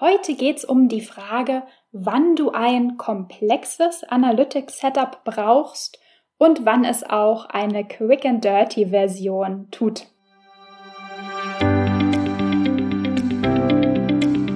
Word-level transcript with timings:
Heute 0.00 0.34
geht 0.34 0.58
es 0.58 0.64
um 0.64 0.88
die 0.88 1.00
Frage, 1.00 1.64
wann 1.90 2.36
du 2.36 2.52
ein 2.52 2.98
komplexes 2.98 4.04
Analytics-Setup 4.04 5.24
brauchst 5.24 5.98
und 6.36 6.64
wann 6.64 6.84
es 6.84 7.02
auch 7.02 7.46
eine 7.46 7.84
Quick 7.84 8.24
and 8.24 8.44
Dirty 8.44 8.90
Version 8.90 9.66
tut. 9.72 10.06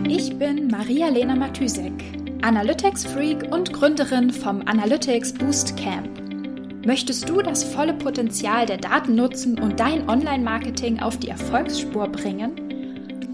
Ich 0.07 0.39
bin 0.39 0.69
Maria-Lena 0.69 1.35
Matysek, 1.35 1.93
Analytics-Freak 2.43 3.53
und 3.53 3.73
Gründerin 3.73 4.31
vom 4.31 4.63
Analytics 4.67 5.35
Boost 5.35 5.77
Camp. 5.77 6.87
Möchtest 6.87 7.29
du 7.29 7.43
das 7.43 7.65
volle 7.65 7.95
Potenzial 7.95 8.67
der 8.67 8.77
Daten 8.77 9.17
nutzen 9.17 9.59
und 9.59 9.81
dein 9.81 10.09
Online-Marketing 10.09 11.01
auf 11.01 11.17
die 11.17 11.31
Erfolgsspur 11.31 12.07
bringen? 12.07 12.72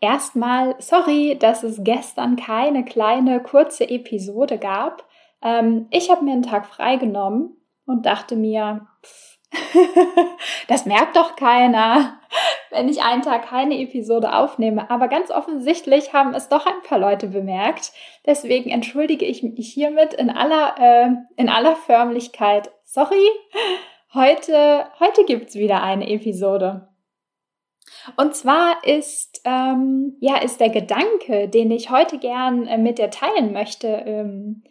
Erstmal, 0.00 0.76
sorry, 0.78 1.36
dass 1.38 1.62
es 1.62 1.84
gestern 1.84 2.36
keine 2.36 2.84
kleine 2.84 3.42
kurze 3.42 3.88
Episode 3.88 4.58
gab. 4.58 5.04
Ähm, 5.42 5.88
ich 5.90 6.10
habe 6.10 6.24
mir 6.24 6.32
einen 6.32 6.42
Tag 6.42 6.66
freigenommen 6.66 7.56
und 7.84 8.06
dachte 8.06 8.36
mir, 8.36 8.86
pff, 9.04 9.38
das 10.68 10.86
merkt 10.86 11.16
doch 11.16 11.36
keiner, 11.36 12.20
wenn 12.70 12.88
ich 12.88 13.02
einen 13.02 13.22
Tag 13.22 13.46
keine 13.46 13.78
Episode 13.78 14.32
aufnehme. 14.34 14.90
Aber 14.90 15.08
ganz 15.08 15.30
offensichtlich 15.30 16.12
haben 16.12 16.34
es 16.34 16.48
doch 16.48 16.66
ein 16.66 16.82
paar 16.86 16.98
Leute 16.98 17.26
bemerkt. 17.26 17.92
Deswegen 18.26 18.70
entschuldige 18.70 19.24
ich 19.24 19.42
mich 19.42 19.72
hiermit 19.72 20.14
in 20.14 20.30
aller, 20.30 20.76
äh, 20.78 21.10
in 21.36 21.48
aller 21.48 21.76
Förmlichkeit. 21.76 22.70
Sorry, 22.84 23.28
heute, 24.14 24.86
heute 24.98 25.24
gibt's 25.24 25.56
wieder 25.56 25.82
eine 25.82 26.08
Episode. 26.08 26.89
Und 28.16 28.34
zwar 28.34 28.84
ist, 28.84 29.40
ähm, 29.44 30.16
ja, 30.20 30.36
ist 30.38 30.60
der 30.60 30.70
Gedanke, 30.70 31.48
den 31.48 31.70
ich 31.70 31.90
heute 31.90 32.18
gern 32.18 32.66
äh, 32.66 32.78
mit 32.78 32.98
dir 32.98 33.10
teilen 33.10 33.52
möchte, 33.52 33.88
ähm, 33.88 34.62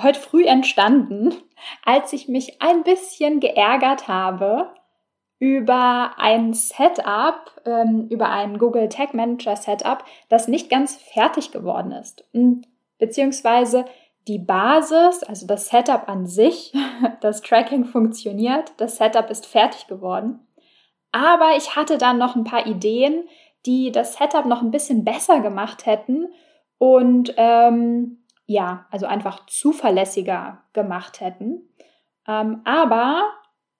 heute 0.00 0.20
früh 0.20 0.44
entstanden, 0.44 1.34
als 1.84 2.12
ich 2.12 2.28
mich 2.28 2.60
ein 2.62 2.82
bisschen 2.82 3.40
geärgert 3.40 4.08
habe 4.08 4.72
über 5.38 6.12
ein 6.18 6.52
Setup, 6.52 7.50
ähm, 7.64 8.08
über 8.10 8.28
ein 8.28 8.58
Google 8.58 8.88
Tag 8.90 9.14
Manager 9.14 9.56
Setup, 9.56 10.04
das 10.28 10.48
nicht 10.48 10.68
ganz 10.68 10.96
fertig 10.96 11.50
geworden 11.50 11.92
ist. 11.92 12.24
Hm, 12.34 12.62
beziehungsweise 12.98 13.86
die 14.28 14.38
Basis, 14.38 15.22
also 15.22 15.46
das 15.46 15.68
Setup 15.68 16.08
an 16.08 16.26
sich, 16.26 16.74
das 17.22 17.40
Tracking 17.40 17.86
funktioniert, 17.86 18.72
das 18.76 18.96
Setup 18.96 19.30
ist 19.30 19.46
fertig 19.46 19.86
geworden. 19.86 20.46
Aber 21.12 21.56
ich 21.56 21.76
hatte 21.76 21.98
dann 21.98 22.18
noch 22.18 22.36
ein 22.36 22.44
paar 22.44 22.66
Ideen, 22.66 23.28
die 23.66 23.92
das 23.92 24.14
Setup 24.14 24.46
noch 24.46 24.62
ein 24.62 24.70
bisschen 24.70 25.04
besser 25.04 25.40
gemacht 25.40 25.86
hätten 25.86 26.28
und 26.78 27.34
ähm, 27.36 28.24
ja, 28.46 28.86
also 28.90 29.06
einfach 29.06 29.46
zuverlässiger 29.46 30.62
gemacht 30.72 31.20
hätten. 31.20 31.68
Ähm, 32.26 32.62
aber 32.64 33.22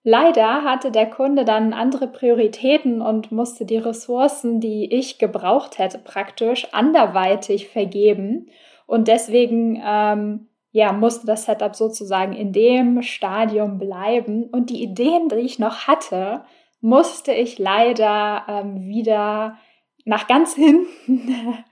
leider 0.03 0.63
hatte 0.63 0.91
der 0.91 1.09
Kunde 1.09 1.45
dann 1.45 1.73
andere 1.73 2.07
Prioritäten 2.07 3.01
und 3.01 3.31
musste 3.31 3.65
die 3.65 3.77
Ressourcen, 3.77 4.59
die 4.59 4.93
ich 4.93 5.17
gebraucht 5.19 5.77
hätte, 5.77 5.97
praktisch 5.97 6.67
anderweitig 6.73 7.69
vergeben. 7.69 8.49
Und 8.85 9.07
deswegen 9.07 9.81
ähm, 9.83 10.47
ja, 10.71 10.93
musste 10.93 11.27
das 11.27 11.45
Setup 11.45 11.75
sozusagen 11.75 12.33
in 12.33 12.53
dem 12.53 13.01
Stadium 13.01 13.77
bleiben. 13.77 14.45
Und 14.45 14.69
die 14.69 14.81
Ideen, 14.81 15.27
die 15.27 15.35
ich 15.35 15.59
noch 15.59 15.87
hatte, 15.87 16.43
musste 16.81 17.33
ich 17.33 17.59
leider 17.59 18.45
ähm, 18.47 18.81
wieder 18.87 19.57
nach 20.05 20.27
ganz 20.27 20.55
hinten 20.55 21.63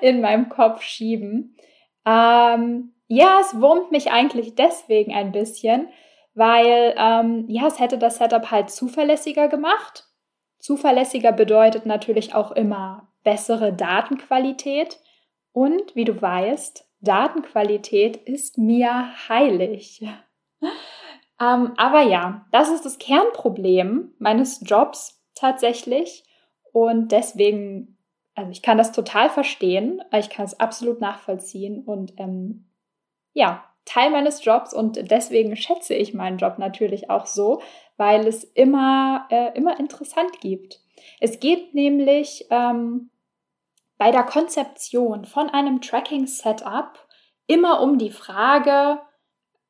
in 0.00 0.20
meinem 0.20 0.48
Kopf 0.48 0.82
schieben. 0.82 1.56
Ähm, 2.04 2.92
ja, 3.08 3.38
es 3.40 3.60
wurmt 3.60 3.92
mich 3.92 4.10
eigentlich 4.10 4.54
deswegen 4.54 5.14
ein 5.14 5.32
bisschen, 5.32 5.88
weil 6.34 6.94
ähm, 6.98 7.44
ja, 7.48 7.66
es 7.66 7.78
hätte 7.78 7.98
das 7.98 8.16
Setup 8.18 8.50
halt 8.50 8.70
zuverlässiger 8.70 9.48
gemacht. 9.48 10.04
Zuverlässiger 10.58 11.32
bedeutet 11.32 11.86
natürlich 11.86 12.34
auch 12.34 12.50
immer 12.52 13.12
bessere 13.22 13.72
Datenqualität. 13.72 14.98
Und 15.52 15.94
wie 15.94 16.04
du 16.04 16.20
weißt, 16.20 16.86
Datenqualität 17.00 18.16
ist 18.16 18.58
mir 18.58 19.10
heilig. 19.28 20.04
Ähm, 21.40 21.74
aber 21.76 22.02
ja, 22.02 22.46
das 22.50 22.70
ist 22.70 22.84
das 22.84 22.98
Kernproblem 22.98 24.14
meines 24.18 24.60
Jobs 24.64 25.22
tatsächlich. 25.34 26.24
Und 26.72 27.12
deswegen, 27.12 27.98
also 28.34 28.50
ich 28.50 28.62
kann 28.62 28.78
das 28.78 28.92
total 28.92 29.30
verstehen, 29.30 30.02
ich 30.12 30.30
kann 30.30 30.44
es 30.44 30.58
absolut 30.60 31.00
nachvollziehen 31.00 31.82
und 31.84 32.14
ähm, 32.18 32.66
ja, 33.32 33.64
Teil 33.86 34.10
meines 34.10 34.44
Jobs 34.44 34.74
und 34.74 35.10
deswegen 35.10 35.56
schätze 35.56 35.94
ich 35.94 36.12
meinen 36.12 36.38
Job 36.38 36.58
natürlich 36.58 37.08
auch 37.08 37.24
so, 37.24 37.62
weil 37.96 38.26
es 38.26 38.44
immer, 38.44 39.26
äh, 39.30 39.56
immer 39.56 39.78
interessant 39.78 40.40
gibt. 40.40 40.80
Es 41.20 41.38
geht 41.38 41.72
nämlich 41.72 42.46
ähm, 42.50 43.10
bei 43.96 44.10
der 44.10 44.24
Konzeption 44.24 45.24
von 45.24 45.48
einem 45.48 45.80
Tracking-Setup 45.80 46.98
immer 47.46 47.80
um 47.80 47.96
die 47.96 48.10
Frage, 48.10 49.00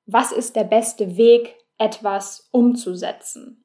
was 0.07 0.33
ist 0.33 0.57
der 0.57 0.65
beste 0.65 1.17
Weg, 1.17 1.57
etwas 1.79 2.49
umzusetzen. 2.53 3.65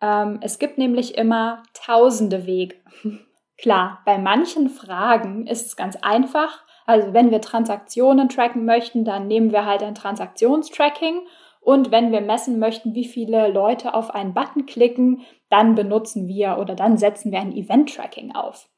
Ähm, 0.00 0.40
es 0.42 0.58
gibt 0.58 0.78
nämlich 0.78 1.16
immer 1.16 1.62
tausende 1.74 2.46
Wege. 2.46 2.76
Klar, 3.58 4.00
bei 4.04 4.18
manchen 4.18 4.68
Fragen 4.68 5.46
ist 5.46 5.66
es 5.66 5.76
ganz 5.76 5.96
einfach. 5.96 6.64
Also 6.86 7.12
wenn 7.12 7.30
wir 7.30 7.40
Transaktionen 7.40 8.28
tracken 8.28 8.64
möchten, 8.64 9.04
dann 9.04 9.26
nehmen 9.26 9.52
wir 9.52 9.66
halt 9.66 9.82
ein 9.82 9.94
Transaktionstracking. 9.94 11.20
Und 11.60 11.90
wenn 11.90 12.10
wir 12.10 12.22
messen 12.22 12.58
möchten, 12.58 12.94
wie 12.94 13.04
viele 13.04 13.48
Leute 13.48 13.92
auf 13.92 14.14
einen 14.14 14.32
Button 14.32 14.64
klicken, 14.64 15.20
dann 15.50 15.74
benutzen 15.74 16.26
wir 16.26 16.56
oder 16.58 16.74
dann 16.74 16.96
setzen 16.96 17.32
wir 17.32 17.40
ein 17.40 17.52
Event-Tracking 17.52 18.34
auf. 18.34 18.68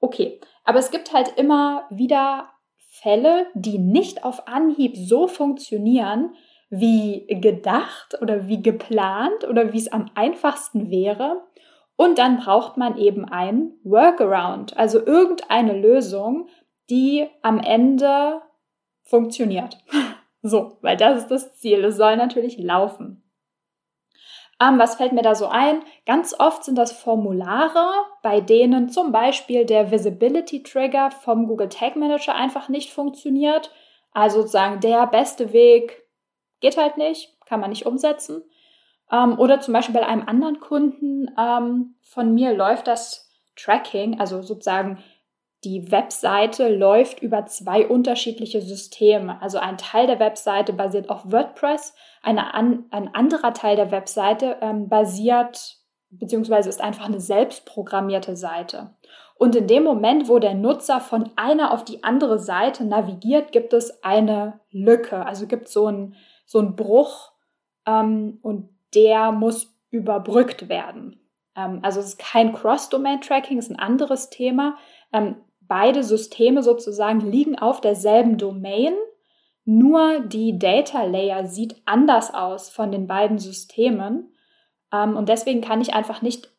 Okay, 0.00 0.40
aber 0.64 0.80
es 0.80 0.90
gibt 0.90 1.12
halt 1.12 1.38
immer 1.38 1.86
wieder 1.90 2.50
Fälle, 3.02 3.46
die 3.54 3.78
nicht 3.78 4.24
auf 4.24 4.46
Anhieb 4.46 4.96
so 4.96 5.26
funktionieren, 5.26 6.34
wie 6.70 7.26
gedacht 7.28 8.16
oder 8.22 8.48
wie 8.48 8.62
geplant 8.62 9.46
oder 9.48 9.72
wie 9.72 9.78
es 9.78 9.92
am 9.92 10.06
einfachsten 10.14 10.90
wäre. 10.90 11.42
Und 11.96 12.18
dann 12.18 12.38
braucht 12.38 12.76
man 12.76 12.96
eben 12.96 13.26
ein 13.26 13.72
Workaround, 13.84 14.76
also 14.78 15.04
irgendeine 15.04 15.78
Lösung, 15.78 16.48
die 16.88 17.28
am 17.42 17.58
Ende 17.58 18.40
funktioniert. 19.02 19.78
So, 20.44 20.78
weil 20.80 20.96
das 20.96 21.22
ist 21.22 21.30
das 21.30 21.54
Ziel. 21.54 21.84
Es 21.84 21.96
soll 21.96 22.16
natürlich 22.16 22.58
laufen. 22.58 23.21
Ähm, 24.62 24.78
was 24.78 24.96
fällt 24.96 25.12
mir 25.12 25.22
da 25.22 25.34
so 25.34 25.48
ein? 25.48 25.82
Ganz 26.06 26.34
oft 26.38 26.64
sind 26.64 26.76
das 26.76 26.92
Formulare, 26.92 27.90
bei 28.22 28.40
denen 28.40 28.90
zum 28.90 29.10
Beispiel 29.10 29.64
der 29.64 29.90
Visibility 29.90 30.62
Trigger 30.62 31.10
vom 31.10 31.48
Google 31.48 31.68
Tag 31.68 31.96
Manager 31.96 32.34
einfach 32.34 32.68
nicht 32.68 32.92
funktioniert. 32.92 33.72
Also 34.12 34.42
sozusagen 34.42 34.80
der 34.80 35.06
beste 35.06 35.52
Weg, 35.52 36.02
Geht 36.62 36.76
halt 36.76 36.96
nicht, 36.96 37.36
kann 37.44 37.60
man 37.60 37.70
nicht 37.70 37.86
umsetzen. 37.86 38.44
Ähm, 39.10 39.38
oder 39.38 39.60
zum 39.60 39.74
Beispiel 39.74 39.94
bei 39.94 40.06
einem 40.06 40.26
anderen 40.26 40.60
Kunden 40.60 41.28
ähm, 41.36 41.96
von 42.00 42.32
mir 42.32 42.54
läuft 42.54 42.86
das 42.86 43.28
Tracking, 43.56 44.20
also 44.20 44.42
sozusagen 44.42 45.02
die 45.64 45.92
Webseite 45.92 46.68
läuft 46.74 47.22
über 47.22 47.46
zwei 47.46 47.86
unterschiedliche 47.86 48.60
Systeme. 48.60 49.40
Also 49.40 49.58
ein 49.58 49.78
Teil 49.78 50.06
der 50.06 50.18
Webseite 50.18 50.72
basiert 50.72 51.08
auf 51.08 51.30
WordPress, 51.30 51.94
eine 52.22 52.54
an, 52.54 52.86
ein 52.90 53.14
anderer 53.14 53.54
Teil 53.54 53.76
der 53.76 53.90
Webseite 53.90 54.56
ähm, 54.60 54.88
basiert 54.88 55.82
beziehungsweise 56.12 56.68
ist 56.68 56.80
einfach 56.80 57.06
eine 57.06 57.20
selbstprogrammierte 57.20 58.36
Seite. 58.36 58.94
Und 59.34 59.56
in 59.56 59.66
dem 59.66 59.82
Moment, 59.82 60.28
wo 60.28 60.38
der 60.38 60.54
Nutzer 60.54 61.00
von 61.00 61.30
einer 61.36 61.72
auf 61.72 61.84
die 61.84 62.04
andere 62.04 62.38
Seite 62.38 62.84
navigiert, 62.84 63.50
gibt 63.50 63.72
es 63.72 64.04
eine 64.04 64.60
Lücke. 64.70 65.24
Also 65.26 65.46
gibt 65.46 65.66
es 65.66 65.72
so 65.72 65.88
ein 65.88 66.14
so 66.44 66.62
Bruch 66.76 67.32
ähm, 67.86 68.38
und 68.42 68.68
der 68.94 69.32
muss 69.32 69.74
überbrückt 69.90 70.68
werden. 70.68 71.18
Ähm, 71.56 71.80
also 71.82 72.00
es 72.00 72.06
ist 72.06 72.18
kein 72.18 72.52
Cross-Domain-Tracking, 72.52 73.58
es 73.58 73.66
ist 73.66 73.70
ein 73.72 73.78
anderes 73.78 74.30
Thema. 74.30 74.76
Ähm, 75.12 75.36
beide 75.72 76.04
Systeme 76.04 76.62
sozusagen 76.62 77.20
liegen 77.20 77.58
auf 77.58 77.80
derselben 77.80 78.36
Domain. 78.36 78.92
Nur 79.64 80.20
die 80.20 80.58
Data 80.58 81.04
Layer 81.04 81.46
sieht 81.46 81.80
anders 81.86 82.34
aus 82.34 82.68
von 82.68 82.92
den 82.92 83.06
beiden 83.06 83.38
Systemen. 83.38 84.34
Ähm, 84.92 85.16
und 85.16 85.30
deswegen 85.30 85.62
kann 85.62 85.80
ich 85.80 85.94
einfach 85.94 86.20
nicht 86.20 86.52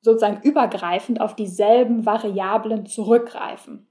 sozusagen 0.00 0.42
übergreifend 0.42 1.20
auf 1.20 1.36
dieselben 1.36 2.06
Variablen 2.06 2.86
zurückgreifen. 2.86 3.86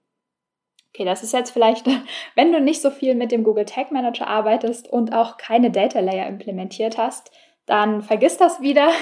Okay, 0.90 1.06
das 1.06 1.24
ist 1.24 1.32
jetzt 1.32 1.52
vielleicht, 1.52 1.86
wenn 2.36 2.52
du 2.52 2.60
nicht 2.60 2.82
so 2.82 2.92
viel 2.92 3.16
mit 3.16 3.32
dem 3.32 3.46
Google 3.46 3.64
Tag 3.64 3.94
Manager 3.94 4.28
arbeitest 4.28 4.90
und 4.90 5.14
auch 5.14 5.38
keine 5.38 5.72
Data 5.72 6.02
Layer 6.02 6.28
implementiert 6.28 6.98
hast, 6.98 7.32
dann 7.66 8.02
vergiss 8.02 8.38
das 8.38 8.62
wieder. 8.62 8.90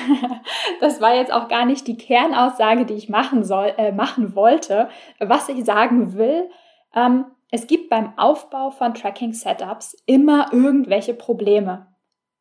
Das 0.79 0.99
war 0.99 1.15
jetzt 1.15 1.31
auch 1.31 1.47
gar 1.47 1.65
nicht 1.65 1.87
die 1.87 1.97
Kernaussage, 1.97 2.85
die 2.85 2.95
ich 2.95 3.07
machen 3.07 3.43
soll, 3.45 3.73
äh, 3.77 3.93
machen 3.93 4.35
wollte. 4.35 4.89
Was 5.19 5.47
ich 5.47 5.63
sagen 5.63 6.17
will, 6.17 6.49
ähm, 6.93 7.25
es 7.51 7.67
gibt 7.67 7.89
beim 7.89 8.17
Aufbau 8.17 8.71
von 8.71 8.93
Tracking-Setups 8.93 9.95
immer 10.05 10.51
irgendwelche 10.51 11.13
Probleme. 11.13 11.87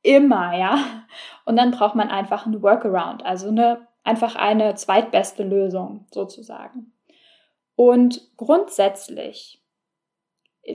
Immer, 0.02 0.56
ja. 0.56 0.78
Und 1.44 1.56
dann 1.56 1.70
braucht 1.70 1.94
man 1.94 2.08
einfach 2.08 2.46
einen 2.46 2.62
Workaround, 2.62 3.24
also 3.24 3.48
eine, 3.48 3.86
einfach 4.02 4.34
eine 4.34 4.74
zweitbeste 4.74 5.44
Lösung 5.44 6.06
sozusagen. 6.10 6.92
Und 7.76 8.36
grundsätzlich 8.36 9.62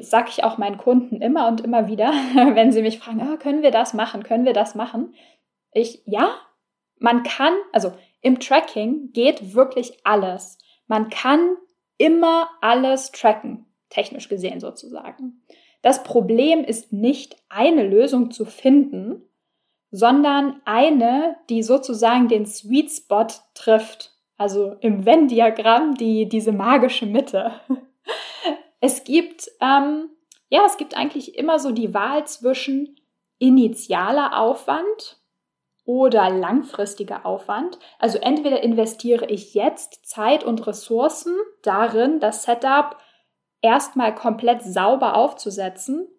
sage 0.01 0.29
ich 0.29 0.43
auch 0.43 0.57
meinen 0.57 0.77
Kunden 0.77 1.21
immer 1.21 1.47
und 1.47 1.61
immer 1.61 1.87
wieder, 1.87 2.11
wenn 2.53 2.71
sie 2.71 2.81
mich 2.81 2.99
fragen, 2.99 3.21
oh, 3.21 3.37
können 3.37 3.63
wir 3.63 3.71
das 3.71 3.93
machen, 3.93 4.23
können 4.23 4.45
wir 4.45 4.53
das 4.53 4.75
machen? 4.75 5.13
Ich, 5.77 6.01
ja, 6.05 6.35
man 6.99 7.23
kann, 7.23 7.53
also 7.71 7.93
im 8.21 8.39
Tracking 8.39 9.11
geht 9.13 9.53
wirklich 9.53 9.99
alles. 10.03 10.57
Man 10.87 11.09
kann 11.09 11.55
immer 11.97 12.49
alles 12.61 13.11
tracken 13.11 13.65
technisch 13.89 14.27
gesehen 14.27 14.59
sozusagen. 14.59 15.43
Das 15.81 16.03
Problem 16.03 16.63
ist 16.63 16.91
nicht 16.91 17.37
eine 17.49 17.87
Lösung 17.87 18.31
zu 18.31 18.45
finden, 18.45 19.21
sondern 19.91 20.61
eine, 20.65 21.37
die 21.49 21.63
sozusagen 21.63 22.27
den 22.27 22.45
Sweet 22.45 22.91
Spot 22.91 23.27
trifft. 23.53 24.13
Also 24.35 24.75
im 24.81 25.05
Venn-Diagramm 25.05 25.95
die, 25.95 26.27
diese 26.27 26.51
magische 26.51 27.05
Mitte. 27.05 27.53
Es 28.79 29.03
gibt, 29.03 29.49
ähm, 29.59 30.11
ja, 30.49 30.63
es 30.67 30.77
gibt 30.77 30.95
eigentlich 30.95 31.35
immer 31.35 31.57
so 31.57 31.71
die 31.71 31.95
Wahl 31.95 32.27
zwischen 32.27 32.95
initialer 33.39 34.39
Aufwand 34.39 35.17
oder 35.87 36.29
langfristiger 36.29 37.25
Aufwand. 37.25 37.79
Also 37.97 38.19
entweder 38.19 38.61
investiere 38.61 39.25
ich 39.27 39.53
jetzt 39.53 40.05
Zeit 40.05 40.43
und 40.43 40.67
Ressourcen 40.67 41.33
darin, 41.63 42.19
das 42.19 42.43
Setup 42.43 42.97
erstmal 43.61 44.13
komplett 44.13 44.61
sauber 44.63 45.15
aufzusetzen. 45.15 46.09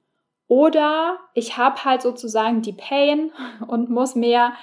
Oder 0.47 1.19
ich 1.35 1.59
habe 1.59 1.85
halt 1.85 2.01
sozusagen 2.01 2.63
die 2.63 2.73
Pain 2.73 3.31
und 3.69 3.91
muss 3.91 4.15
mehr, 4.15 4.55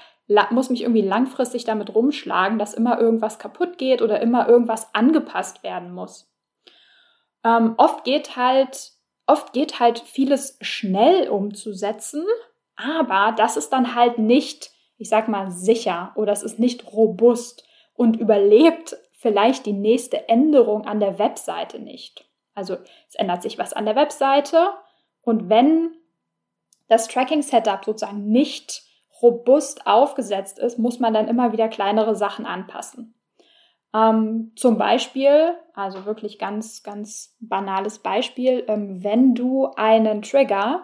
muss 0.49 0.71
mich 0.71 0.81
irgendwie 0.81 1.03
langfristig 1.03 1.65
damit 1.65 1.93
rumschlagen, 1.93 2.57
dass 2.57 2.73
immer 2.73 2.99
irgendwas 2.99 3.37
kaputt 3.37 3.77
geht 3.77 4.01
oder 4.01 4.19
immer 4.21 4.49
irgendwas 4.49 4.93
angepasst 4.95 5.61
werden 5.61 5.93
muss. 5.93 6.33
Ähm, 7.43 7.75
oft 7.77 8.03
geht 8.05 8.35
halt, 8.35 8.93
oft 9.27 9.53
geht 9.53 9.79
halt 9.79 9.99
vieles 9.99 10.57
schnell 10.61 11.29
umzusetzen, 11.29 12.25
aber 12.75 13.35
das 13.37 13.55
ist 13.55 13.69
dann 13.69 13.93
halt 13.93 14.17
nicht, 14.17 14.71
ich 14.97 15.09
sag 15.09 15.27
mal, 15.27 15.51
sicher 15.51 16.12
oder 16.15 16.31
es 16.31 16.44
ist 16.44 16.59
nicht 16.59 16.92
robust 16.94 17.68
und 17.94 18.18
überlebt 18.18 18.97
vielleicht 19.13 19.65
die 19.65 19.74
nächste 19.74 20.30
Änderung 20.30 20.86
an 20.86 21.00
der 21.00 21.19
Webseite 21.19 21.80
nicht. 21.80 22.30
Also 22.53 22.77
es 23.07 23.15
ändert 23.15 23.42
sich 23.42 23.57
was 23.57 23.74
an 23.74 23.86
der 23.86 23.95
Webseite 23.95 24.69
und 25.21 25.50
wenn 25.50 25.95
das 26.88 27.07
Tracking-Setup 27.07 27.83
sozusagen 27.83 28.27
nicht 28.30 28.83
robust 29.21 29.88
aufgesetzt 29.88 30.59
ist, 30.59 30.77
muss 30.77 31.00
man 31.00 31.13
dann 31.13 31.27
immer 31.27 31.51
wieder 31.51 31.68
kleinere 31.68 32.15
Sachen 32.15 32.45
anpassen. 32.45 33.15
Ähm, 33.94 34.51
zum 34.56 34.77
Beispiel, 34.77 35.56
also 35.74 36.06
wirklich 36.06 36.38
ganz, 36.38 36.83
ganz 36.83 37.36
banales 37.39 38.00
Beispiel, 38.00 38.65
ähm, 38.68 39.03
wenn 39.03 39.33
du 39.33 39.68
einen 39.75 40.21
Trigger 40.21 40.83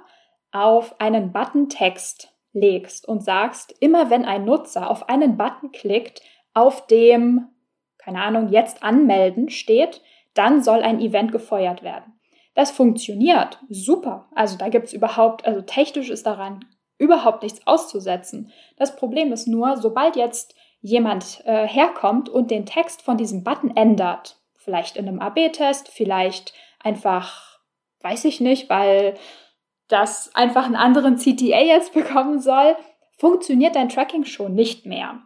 auf 0.52 1.00
einen 1.00 1.32
Button-Text 1.32 2.34
legst 2.54 3.08
und 3.08 3.24
sagst, 3.24 3.76
immer 3.80 4.10
wenn 4.10 4.26
ein 4.26 4.46
Nutzer 4.46 4.90
auf 4.90 5.10
einen 5.10 5.38
Button 5.38 5.72
klickt, 5.72 6.22
auf 6.54 6.88
dem, 6.88 7.48
keine 7.98 8.22
Ahnung, 8.22 8.50
jetzt 8.50 8.84
anmelden 8.84 9.50
steht, 9.50 10.02
dann 10.34 10.62
soll 10.64 10.82
ein 10.82 11.00
Event 11.00 11.32
gefeuert 11.32 11.84
werden. 11.84 12.20
Das 12.54 12.72
funktioniert 12.72 13.60
super. 13.70 14.30
Also 14.36 14.58
da 14.58 14.70
gibt 14.70 14.88
es 14.88 14.94
überhaupt, 14.94 15.46
also 15.46 15.62
technisch 15.62 16.10
ist 16.10 16.26
daran 16.26 16.66
überhaupt 16.98 17.44
nichts 17.44 17.66
auszusetzen. 17.66 18.52
Das 18.78 18.96
Problem 18.96 19.32
ist 19.32 19.48
nur, 19.48 19.78
sobald 19.78 20.16
jetzt 20.16 20.56
jemand 20.82 21.42
äh, 21.46 21.68
herkommt 21.68 22.30
und 22.30 22.52
den 22.52 22.66
Text 22.66 23.02
von 23.02 23.18
diesem 23.18 23.44
Button 23.44 23.76
ändert, 23.76 24.38
vielleicht 24.58 24.98
in 24.98 25.08
einem 25.08 25.20
AB-Test, 25.20 25.90
vielleicht 25.90 26.54
einfach, 26.80 27.60
weiß 28.02 28.26
ich 28.26 28.42
nicht, 28.42 28.70
weil 28.70 29.16
das 29.92 30.34
einfach 30.36 30.66
einen 30.66 30.76
anderen 30.76 31.18
CTA 31.18 31.62
jetzt 31.62 31.94
bekommen 31.94 32.40
soll, 32.40 32.76
funktioniert 33.18 33.76
dein 33.76 33.90
Tracking 33.90 34.26
schon 34.26 34.54
nicht 34.54 34.86
mehr. 34.86 35.20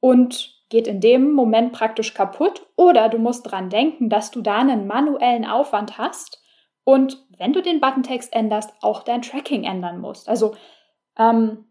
Und 0.00 0.62
geht 0.68 0.86
in 0.86 1.00
dem 1.00 1.32
Moment 1.32 1.72
praktisch 1.72 2.14
kaputt 2.14 2.66
oder 2.76 3.10
du 3.10 3.18
musst 3.18 3.50
dran 3.50 3.68
denken, 3.68 4.08
dass 4.08 4.30
du 4.30 4.40
da 4.40 4.58
einen 4.58 4.86
manuellen 4.86 5.44
Aufwand 5.44 5.98
hast 5.98 6.42
und 6.84 7.24
wenn 7.38 7.52
du 7.52 7.62
den 7.62 7.80
Buttontext 7.80 8.32
änderst, 8.32 8.72
auch 8.80 9.02
dein 9.02 9.22
Tracking 9.22 9.64
ändern 9.64 10.00
musst. 10.00 10.28
Also 10.28 10.54
ähm, 11.18 11.66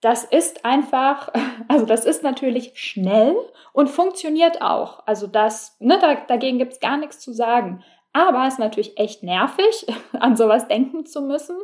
das 0.00 0.24
ist 0.24 0.64
einfach, 0.64 1.32
also 1.68 1.86
das 1.86 2.04
ist 2.04 2.22
natürlich 2.22 2.72
schnell 2.74 3.36
und 3.72 3.88
funktioniert 3.88 4.60
auch. 4.60 5.06
Also 5.06 5.26
das, 5.26 5.76
ne, 5.80 5.98
da, 6.00 6.16
dagegen 6.16 6.58
gibt 6.58 6.72
es 6.72 6.80
gar 6.80 6.96
nichts 6.96 7.20
zu 7.20 7.32
sagen. 7.32 7.84
Aber 8.16 8.46
es 8.46 8.54
ist 8.54 8.60
natürlich 8.60 8.98
echt 8.98 9.22
nervig, 9.22 9.86
an 10.18 10.36
sowas 10.36 10.66
denken 10.68 11.04
zu 11.04 11.20
müssen. 11.20 11.58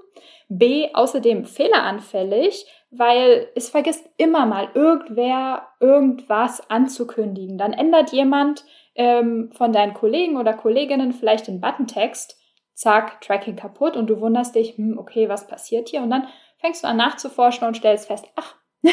B, 0.51 0.91
außerdem 0.93 1.47
fehleranfällig, 1.47 2.67
weil 2.91 3.49
es 3.55 3.71
vergisst 3.71 4.07
immer 4.19 4.45
mal 4.45 4.69
irgendwer 4.75 5.69
irgendwas 5.81 6.69
anzukündigen. 6.69 7.57
Dann 7.57 7.73
ändert 7.73 8.13
jemand 8.13 8.67
ähm, 8.95 9.51
von 9.55 9.73
deinen 9.73 9.95
Kollegen 9.95 10.37
oder 10.37 10.53
Kolleginnen 10.53 11.15
vielleicht 11.15 11.47
den 11.47 11.63
Buttontext, 11.63 12.39
zack, 12.75 13.23
Tracking 13.23 13.57
kaputt 13.57 13.97
und 13.97 14.09
du 14.09 14.21
wunderst 14.21 14.55
dich, 14.55 14.77
hm, 14.77 14.99
okay, 14.99 15.31
was 15.31 15.47
passiert 15.47 15.89
hier? 15.89 16.03
Und 16.03 16.11
dann 16.11 16.29
fängst 16.59 16.85
du 16.85 16.89
an 16.89 16.99
nachzuforschen 16.99 17.67
und 17.67 17.79
stellst 17.79 18.09
fest, 18.09 18.27
ach, 18.37 18.57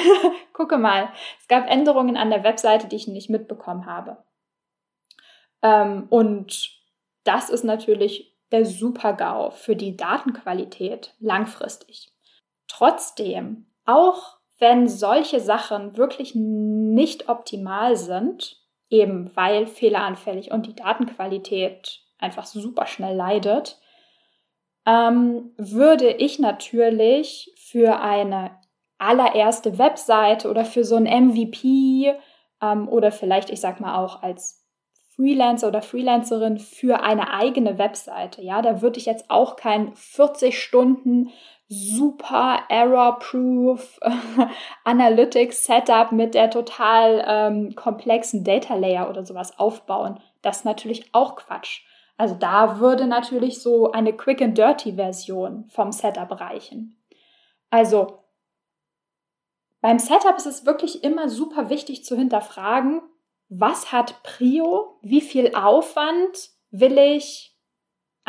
gucke 0.54 0.78
mal, 0.78 1.10
es 1.42 1.50
gab 1.50 1.70
Änderungen 1.70 2.16
an 2.16 2.30
der 2.30 2.46
Webseite, 2.46 2.88
die 2.88 2.96
ich 2.96 3.10
nicht 3.10 3.30
mitbekommen 3.30 3.86
habe. 3.86 4.24
Ähm, 5.62 6.08
und 6.10 6.79
das 7.30 7.52
ist 7.52 7.64
natürlich 7.64 8.36
der 8.52 8.66
Super-GAU 8.66 9.52
für 9.52 9.76
die 9.76 9.96
Datenqualität 9.96 11.14
langfristig. 11.20 12.12
Trotzdem 12.68 13.68
auch 13.86 14.40
wenn 14.58 14.90
solche 14.90 15.40
Sachen 15.40 15.96
wirklich 15.96 16.34
nicht 16.36 17.30
optimal 17.30 17.96
sind, 17.96 18.58
eben 18.90 19.32
weil 19.36 19.68
fehleranfällig 19.68 20.52
und 20.52 20.66
die 20.66 20.76
Datenqualität 20.76 22.02
einfach 22.18 22.46
super 22.46 22.88
schnell 22.88 23.16
leidet, 23.16 23.80
ähm, 24.86 25.54
würde 25.58 26.12
ich 26.12 26.40
natürlich 26.40 27.54
für 27.58 28.02
eine 28.02 28.52
allererste 28.98 29.78
Webseite 29.78 30.50
oder 30.50 30.66
für 30.66 30.84
so 30.84 30.96
ein 30.96 31.04
MVP 31.04 32.16
ähm, 32.62 32.90
oder 32.90 33.12
vielleicht, 33.12 33.52
ich 33.52 33.62
sag 33.62 33.80
mal 33.80 34.04
auch 34.04 34.24
als 34.24 34.59
Freelancer 35.20 35.68
oder 35.68 35.82
Freelancerin 35.82 36.60
für 36.60 37.02
eine 37.02 37.34
eigene 37.34 37.78
Webseite. 37.78 38.42
Ja, 38.42 38.62
da 38.62 38.82
würde 38.82 39.00
ich 39.00 39.06
jetzt 39.06 39.30
auch 39.30 39.58
kein 39.58 39.94
40 39.94 40.58
Stunden 40.58 41.32
super 41.68 42.60
error-proof 42.70 44.00
Analytics 44.86 45.66
Setup 45.66 46.14
mit 46.14 46.36
der 46.36 46.50
total 46.50 47.26
ähm, 47.28 47.76
komplexen 47.76 48.46
Data 48.46 48.76
Layer 48.76 49.10
oder 49.10 49.26
sowas 49.26 49.60
aufbauen. 49.60 50.22
Das 50.42 50.60
ist 50.60 50.66
natürlich 50.66 51.14
auch 51.14 51.36
Quatsch. 51.36 51.82
Also 52.16 52.36
da 52.36 52.80
würde 52.80 53.06
natürlich 53.06 53.62
so 53.62 53.92
eine 53.92 54.14
Quick 54.14 54.42
and 54.42 54.58
Dirty 54.58 54.94
Version 54.94 55.66
vom 55.68 55.92
Setup 55.92 56.40
reichen. 56.40 56.98
Also 57.70 58.24
beim 59.82 60.00
Setup 60.00 60.38
ist 60.38 60.48
es 60.48 60.66
wirklich 60.66 61.04
immer 61.04 61.28
super 61.28 61.70
wichtig 61.70 62.06
zu 62.06 62.16
hinterfragen, 62.16 63.02
was 63.50 63.92
hat 63.92 64.22
Prio, 64.24 65.00
wie 65.02 65.22
viel 65.22 65.56
Aufwand 65.56 66.50
will 66.72 66.98
ich 66.98 67.56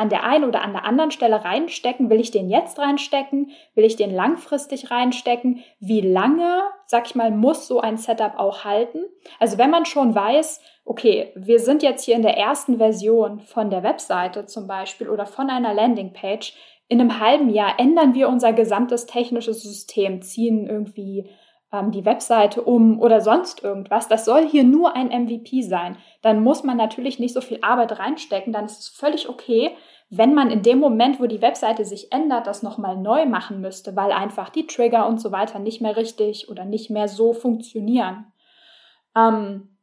an 0.00 0.09
der 0.09 0.25
einen 0.25 0.45
oder 0.45 0.62
an 0.62 0.73
der 0.73 0.87
anderen 0.87 1.11
Stelle 1.11 1.45
reinstecken? 1.45 2.09
Will 2.09 2.21
ich 2.21 2.31
den 2.31 2.49
jetzt 2.49 2.79
reinstecken? 2.79 3.50
Will 3.75 3.85
ich 3.85 3.97
den 3.97 4.15
langfristig 4.15 4.91
reinstecken? 4.91 5.62
Wie 5.79 6.00
lange, 6.00 6.62
sag 6.87 7.07
ich 7.07 7.15
mal, 7.15 7.31
muss 7.31 7.67
so 7.67 7.81
ein 7.81 7.99
Setup 7.99 8.39
auch 8.39 8.65
halten? 8.65 9.05
Also 9.39 9.59
wenn 9.59 9.69
man 9.69 9.85
schon 9.85 10.15
weiß, 10.15 10.62
okay, 10.87 11.33
wir 11.37 11.61
sind 11.61 11.83
jetzt 11.83 12.05
hier 12.05 12.17
in 12.17 12.23
der 12.23 12.39
ersten 12.39 12.79
Version 12.79 13.41
von 13.41 13.69
der 13.69 13.83
Webseite 13.83 14.47
zum 14.47 14.67
Beispiel 14.67 15.11
oder 15.11 15.27
von 15.27 15.50
einer 15.50 15.75
Landingpage, 15.75 16.55
in 16.89 17.00
einem 17.00 17.21
halben 17.21 17.50
Jahr 17.50 17.79
ändern 17.79 18.15
wir 18.15 18.29
unser 18.29 18.53
gesamtes 18.53 19.05
technisches 19.05 19.62
System, 19.62 20.23
ziehen 20.23 20.67
irgendwie 20.67 21.29
ähm, 21.73 21.91
die 21.91 22.05
Webseite 22.05 22.62
um 22.62 23.00
oder 23.00 23.21
sonst 23.21 23.62
irgendwas. 23.62 24.09
Das 24.09 24.25
soll 24.25 24.47
hier 24.47 24.65
nur 24.65 24.95
ein 24.95 25.09
MVP 25.09 25.62
sein. 25.62 25.97
Dann 26.23 26.43
muss 26.43 26.65
man 26.65 26.77
natürlich 26.77 27.19
nicht 27.19 27.35
so 27.35 27.41
viel 27.41 27.59
Arbeit 27.62 27.99
reinstecken. 27.99 28.53
Dann 28.53 28.67
ist 28.67 28.81
es 28.81 28.89
völlig 28.89 29.29
okay, 29.29 29.77
wenn 30.11 30.35
man 30.35 30.50
in 30.50 30.62
dem 30.62 30.81
Moment, 30.81 31.21
wo 31.21 31.27
die 31.27 31.41
Webseite 31.41 31.85
sich 31.85 32.11
ändert, 32.12 32.49
das 32.49 32.65
nochmal 32.65 32.97
neu 32.97 33.27
machen 33.27 33.61
müsste, 33.61 33.95
weil 33.95 34.11
einfach 34.11 34.49
die 34.49 34.67
Trigger 34.67 35.07
und 35.07 35.21
so 35.21 35.31
weiter 35.31 35.61
nicht 35.61 35.81
mehr 35.81 35.97
richtig 35.97 36.49
oder 36.49 36.65
nicht 36.65 36.91
mehr 36.91 37.07
so 37.07 37.33
funktionieren. 37.33 38.27
Ähm, 39.17 39.77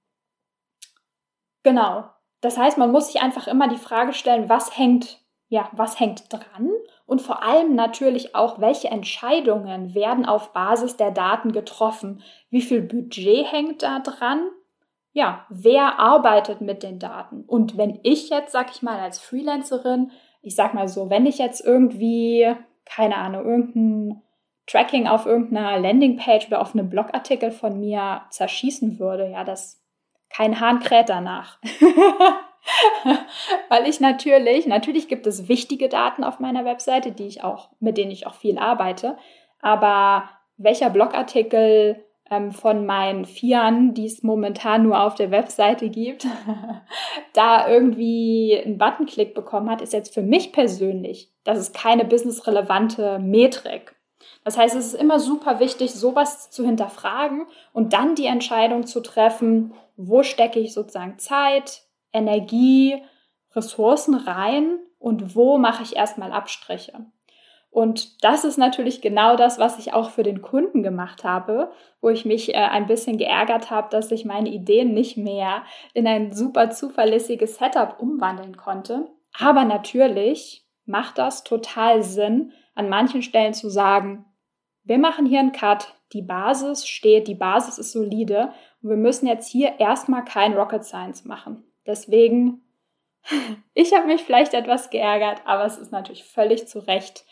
genau. 1.64 2.10
Das 2.42 2.58
heißt, 2.58 2.78
man 2.78 2.92
muss 2.92 3.08
sich 3.08 3.22
einfach 3.22 3.48
immer 3.48 3.70
die 3.70 3.78
Frage 3.78 4.14
stellen, 4.14 4.50
was 4.50 4.78
hängt, 4.78 5.20
ja, 5.48 5.70
was 5.72 5.98
hängt 5.98 6.32
dran? 6.32 6.72
Und 7.08 7.22
vor 7.22 7.42
allem 7.42 7.74
natürlich 7.74 8.36
auch, 8.36 8.60
welche 8.60 8.90
Entscheidungen 8.90 9.96
werden 9.96 10.26
auf 10.26 10.52
Basis 10.52 10.98
der 10.98 11.12
Daten 11.12 11.54
getroffen? 11.54 12.22
Wie 12.50 12.62
viel 12.62 12.82
Budget 12.82 13.50
hängt 13.50 13.82
da 13.82 14.00
dran? 14.00 14.50
Ja, 15.14 15.46
wer 15.50 16.00
arbeitet 16.00 16.60
mit 16.60 16.84
den 16.84 17.00
Daten? 17.00 17.46
Und 17.48 17.78
wenn 17.78 18.00
ich 18.04 18.30
jetzt, 18.30 18.52
sag 18.52 18.72
ich 18.72 18.82
mal, 18.82 19.00
als 19.00 19.20
Freelancerin, 19.20 20.12
ich 20.42 20.56
sag 20.56 20.74
mal 20.74 20.90
so, 20.90 21.10
wenn 21.10 21.26
ich 21.26 21.38
jetzt 21.38 21.66
irgendwie, 21.66 22.54
keine 22.86 23.16
Ahnung, 23.16 23.46
irgendein 23.46 24.22
Tracking 24.68 25.08
auf 25.08 25.26
irgendeiner 25.26 25.80
Landingpage 25.80 26.48
oder 26.48 26.62
auf 26.62 26.76
einem 26.76 26.90
Blogartikel 26.90 27.52
von 27.52 27.80
mir 27.80 28.24
zerschießen 28.32 29.00
würde, 29.00 29.30
ja, 29.32 29.46
das 29.46 29.82
kein 30.30 30.60
Hahn 30.60 30.82
kräht 30.82 31.08
danach. 31.08 31.58
Weil 33.70 33.88
ich 33.88 34.00
natürlich, 34.00 34.68
natürlich 34.68 35.08
gibt 35.08 35.28
es 35.28 35.48
wichtige 35.48 35.90
Daten 35.90 36.24
auf 36.24 36.40
meiner 36.40 36.66
Webseite, 36.66 37.12
die 37.12 37.28
ich 37.28 37.44
auch, 37.44 37.70
mit 37.80 37.98
denen 37.98 38.12
ich 38.12 38.28
auch 38.28 38.36
viel 38.36 38.58
arbeite. 38.58 39.18
Aber 39.62 40.30
welcher 40.58 40.90
Blogartikel 40.90 42.04
ähm, 42.30 42.52
von 42.52 42.86
meinen 42.86 43.26
Vieren, 43.26 43.94
die 43.94 44.06
es 44.06 44.24
momentan 44.24 44.84
nur 44.84 45.02
auf 45.02 45.16
der 45.16 45.32
Webseite 45.32 45.90
gibt, 45.90 46.28
da 47.34 47.70
irgendwie 47.70 48.62
einen 48.64 48.78
Buttonklick 48.78 49.34
bekommen 49.34 49.70
hat, 49.70 49.82
ist 49.82 49.94
jetzt 49.94 50.14
für 50.14 50.22
mich 50.22 50.52
persönlich, 50.52 51.32
das 51.44 51.60
ist 51.60 51.76
keine 51.76 52.06
businessrelevante 52.06 53.20
Metrik. 53.20 53.96
Das 54.44 54.58
heißt, 54.58 54.76
es 54.76 54.94
ist 54.94 55.02
immer 55.02 55.20
super 55.20 55.60
wichtig, 55.60 55.94
sowas 55.94 56.50
zu 56.50 56.66
hinterfragen 56.66 57.48
und 57.74 57.94
dann 57.94 58.16
die 58.16 58.26
Entscheidung 58.26 58.86
zu 58.86 59.02
treffen, 59.02 59.74
wo 59.96 60.24
stecke 60.24 60.60
ich 60.60 60.74
sozusagen 60.74 61.18
Zeit, 61.20 61.87
Energie, 62.14 63.02
Ressourcen 63.56 64.16
rein 64.16 64.80
und 65.00 65.36
wo 65.36 65.58
mache 65.58 65.84
ich 65.84 65.96
erstmal 65.96 66.32
Abstriche. 66.32 67.06
Und 67.70 68.24
das 68.24 68.44
ist 68.44 68.58
natürlich 68.58 69.02
genau 69.02 69.36
das, 69.36 69.60
was 69.60 69.78
ich 69.78 69.94
auch 69.94 70.10
für 70.10 70.24
den 70.24 70.42
Kunden 70.42 70.84
gemacht 70.84 71.24
habe, 71.24 71.72
wo 72.02 72.10
ich 72.10 72.26
mich 72.26 72.56
äh, 72.56 72.58
ein 72.58 72.88
bisschen 72.88 73.18
geärgert 73.18 73.70
habe, 73.70 73.90
dass 73.92 74.10
ich 74.12 74.26
meine 74.26 74.50
Ideen 74.50 74.94
nicht 74.94 75.18
mehr 75.18 75.64
in 75.94 76.08
ein 76.08 76.32
super 76.32 76.72
zuverlässiges 76.72 77.58
Setup 77.58 78.00
umwandeln 78.00 78.58
konnte. 78.58 79.08
Aber 79.38 79.66
natürlich 79.66 80.66
macht 80.86 81.18
das 81.18 81.44
total 81.44 82.02
Sinn, 82.02 82.54
an 82.74 82.90
manchen 82.90 83.22
Stellen 83.22 83.54
zu 83.54 83.70
sagen, 83.70 84.26
wir 84.84 84.98
machen 84.98 85.26
hier 85.26 85.40
einen 85.40 85.52
Cut, 85.52 85.94
die 86.14 86.22
Basis 86.22 86.88
steht, 86.88 87.28
die 87.28 87.36
Basis 87.36 87.78
ist 87.78 87.92
solide 87.92 88.54
und 88.82 88.90
wir 88.90 88.98
müssen 88.98 89.28
jetzt 89.28 89.50
hier 89.52 89.80
erstmal 89.80 90.24
kein 90.24 90.54
Rocket 90.54 90.86
Science 90.86 91.26
machen. 91.26 91.64
Deswegen, 91.88 92.62
ich 93.74 93.94
habe 93.94 94.08
mich 94.08 94.24
vielleicht 94.24 94.54
etwas 94.54 94.90
geärgert, 94.90 95.42
aber 95.46 95.66
es 95.66 95.78
ist 95.78 95.92
natürlich 95.92 96.24
völlig 96.24 96.68
zu 96.68 96.80
Recht 96.80 97.26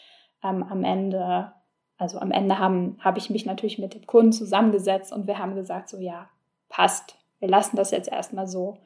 ähm, 0.43 0.63
am 0.63 0.83
Ende. 0.83 1.51
Also 1.97 2.19
am 2.19 2.31
Ende 2.31 2.59
habe 2.59 2.95
hab 2.99 3.17
ich 3.17 3.29
mich 3.29 3.45
natürlich 3.45 3.77
mit 3.77 3.93
dem 3.93 4.05
Kunden 4.05 4.33
zusammengesetzt 4.33 5.13
und 5.13 5.27
wir 5.27 5.37
haben 5.37 5.55
gesagt, 5.55 5.89
so 5.89 5.97
ja, 5.99 6.29
passt. 6.69 7.17
Wir 7.39 7.49
lassen 7.49 7.75
das 7.75 7.91
jetzt 7.91 8.09
erstmal 8.09 8.47
so. 8.47 8.77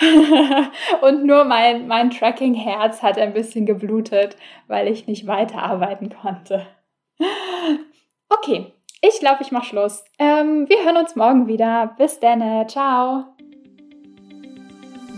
und 1.02 1.24
nur 1.24 1.44
mein, 1.44 1.86
mein 1.86 2.10
Tracking-Herz 2.10 3.02
hat 3.02 3.18
ein 3.18 3.34
bisschen 3.34 3.66
geblutet, 3.66 4.36
weil 4.66 4.88
ich 4.88 5.06
nicht 5.06 5.26
weiterarbeiten 5.26 6.10
konnte. 6.10 6.66
Okay, 8.30 8.72
ich 9.00 9.20
glaube, 9.20 9.42
ich 9.42 9.52
mache 9.52 9.66
Schluss. 9.66 10.04
Ähm, 10.18 10.68
wir 10.68 10.84
hören 10.84 10.98
uns 10.98 11.16
morgen 11.16 11.46
wieder. 11.46 11.94
Bis 11.96 12.20
dann. 12.20 12.68
Ciao. 12.68 13.24